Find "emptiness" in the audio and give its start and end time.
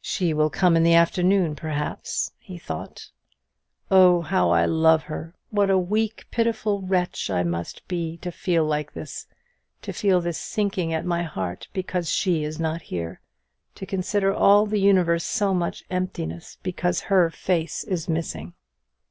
15.90-16.56